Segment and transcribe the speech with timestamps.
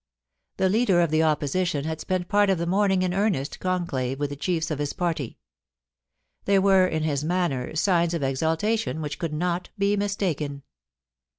[0.57, 4.31] The Leader of the Opposition had spent part of the morning in earnest conclave with
[4.31, 5.37] the chiefs of his party.
[6.45, 10.63] There were in his manner signs of exultation which could not be mistaken.